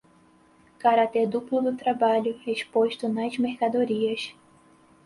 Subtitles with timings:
[0.79, 4.33] Carácter duplo do trabalho exposto nas mercadorias